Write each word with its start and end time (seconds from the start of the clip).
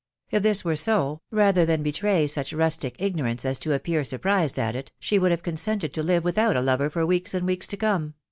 If 0.31 0.41
this 0.41 0.65
were 0.65 0.75
so, 0.75 1.21
rather 1.29 1.63
than 1.63 1.83
betray 1.83 2.25
such 2.25 2.53
rustic 2.53 2.95
ignorance 2.97 3.45
as 3.45 3.59
to 3.59 3.73
appear 3.73 4.03
sur 4.03 4.17
prised 4.17 4.57
at 4.57 4.75
it, 4.75 4.91
she 4.97 5.19
would 5.19 5.29
have 5.29 5.43
consented 5.43 5.93
to 5.93 6.01
live 6.01 6.23
without 6.23 6.55
a 6.55 6.61
lover 6.61 6.89
for 6.89 7.05
weeks 7.05 7.35
and 7.35 7.45
weeks 7.45 7.67
to 7.67 7.77
come 7.77 8.15